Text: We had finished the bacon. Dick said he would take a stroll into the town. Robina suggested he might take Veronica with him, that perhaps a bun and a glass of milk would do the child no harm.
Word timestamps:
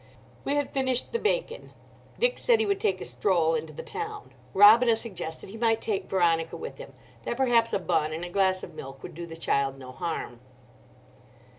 We 0.43 0.55
had 0.55 0.73
finished 0.73 1.11
the 1.11 1.19
bacon. 1.19 1.73
Dick 2.17 2.39
said 2.39 2.59
he 2.59 2.65
would 2.65 2.79
take 2.79 2.99
a 3.01 3.05
stroll 3.05 3.53
into 3.53 3.71
the 3.71 3.83
town. 3.83 4.33
Robina 4.51 4.95
suggested 4.95 5.51
he 5.51 5.57
might 5.57 5.79
take 5.79 6.09
Veronica 6.09 6.57
with 6.57 6.79
him, 6.79 6.93
that 7.21 7.37
perhaps 7.37 7.71
a 7.71 7.77
bun 7.77 8.11
and 8.11 8.25
a 8.25 8.29
glass 8.31 8.63
of 8.63 8.73
milk 8.73 9.03
would 9.03 9.13
do 9.13 9.27
the 9.27 9.37
child 9.37 9.77
no 9.77 9.91
harm. 9.91 10.39